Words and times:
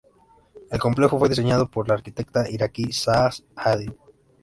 El 0.71 0.79
complejo 0.79 1.19
fue 1.19 1.29
diseñado 1.29 1.69
por 1.69 1.87
la 1.87 1.93
arquitecta 1.93 2.49
iraquí 2.49 2.91
Zaha 2.91 3.29
Hadid. 3.55 3.91